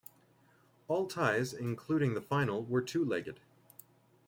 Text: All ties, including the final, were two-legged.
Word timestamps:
All 0.87 1.05
ties, 1.05 1.53
including 1.53 2.15
the 2.15 2.21
final, 2.23 2.65
were 2.65 2.81
two-legged. 2.81 3.39